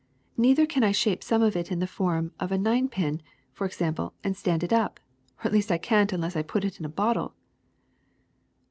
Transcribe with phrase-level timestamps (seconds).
[0.35, 3.21] Neither can I shape some of it in the form of a nine pin,
[3.53, 4.99] for example, and stand it up;
[5.37, 7.35] or at least I can't unless I put it in a bottle."